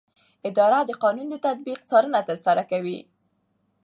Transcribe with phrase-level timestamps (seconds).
[0.49, 2.99] اداره د قانون د تطبیق څارنه ترسره کوي.